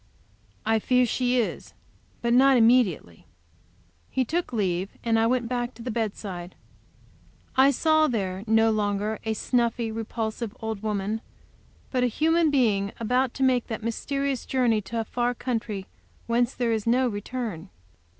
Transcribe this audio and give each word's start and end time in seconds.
"I 0.65 0.79
fear 0.79 1.05
she 1.05 1.37
is. 1.39 1.75
But 2.23 2.33
not 2.33 2.57
immediately." 2.57 3.27
He 4.09 4.25
took 4.25 4.51
leave, 4.51 4.89
and 5.03 5.19
I 5.19 5.27
went 5.27 5.47
back 5.47 5.75
to 5.75 5.83
the 5.83 5.91
bedside. 5.91 6.55
I 7.55 7.69
saw 7.69 8.07
there 8.07 8.43
no 8.47 8.71
longer 8.71 9.19
a 9.25 9.35
snuffy, 9.35 9.91
repulsive 9.91 10.57
old 10.59 10.81
woman, 10.81 11.21
but 11.91 12.03
a 12.03 12.07
human 12.07 12.49
being 12.49 12.93
about 12.99 13.35
to 13.35 13.43
make 13.43 13.67
that 13.67 13.83
mysterious 13.83 14.43
journey 14.47 14.81
a 14.91 15.05
far 15.05 15.35
country 15.35 15.85
whence 16.25 16.55
there 16.55 16.71
is 16.71 16.87
no 16.87 17.07
return. 17.07 17.69